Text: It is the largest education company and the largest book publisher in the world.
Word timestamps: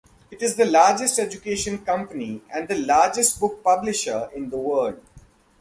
It 0.31 0.41
is 0.41 0.55
the 0.55 0.65
largest 0.65 1.19
education 1.19 1.77
company 1.85 2.41
and 2.51 2.67
the 2.67 2.73
largest 2.75 3.39
book 3.39 3.61
publisher 3.63 4.29
in 4.33 4.49
the 4.49 4.57
world. 4.57 4.99